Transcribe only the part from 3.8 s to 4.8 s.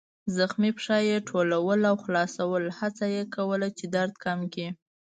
درد کم کړي.